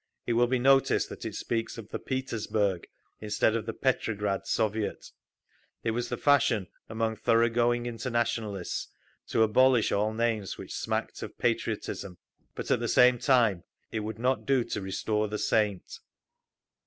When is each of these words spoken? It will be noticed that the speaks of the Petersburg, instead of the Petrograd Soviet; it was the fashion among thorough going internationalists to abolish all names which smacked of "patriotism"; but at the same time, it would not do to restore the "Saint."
It 0.25 0.33
will 0.33 0.47
be 0.47 0.57
noticed 0.57 1.09
that 1.09 1.21
the 1.21 1.31
speaks 1.31 1.77
of 1.77 1.89
the 1.89 1.99
Petersburg, 1.99 2.87
instead 3.19 3.55
of 3.55 3.67
the 3.67 3.73
Petrograd 3.73 4.47
Soviet; 4.47 5.11
it 5.83 5.91
was 5.91 6.09
the 6.09 6.17
fashion 6.17 6.65
among 6.89 7.15
thorough 7.17 7.49
going 7.49 7.85
internationalists 7.85 8.87
to 9.27 9.43
abolish 9.43 9.91
all 9.91 10.11
names 10.11 10.57
which 10.57 10.73
smacked 10.73 11.21
of 11.21 11.37
"patriotism"; 11.37 12.17
but 12.55 12.71
at 12.71 12.79
the 12.79 12.87
same 12.87 13.19
time, 13.19 13.63
it 13.91 13.99
would 13.99 14.17
not 14.17 14.47
do 14.47 14.63
to 14.63 14.81
restore 14.81 15.27
the 15.27 15.37
"Saint." 15.37 15.99